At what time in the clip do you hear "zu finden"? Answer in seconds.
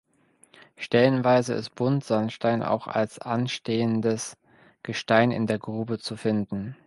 5.99-6.75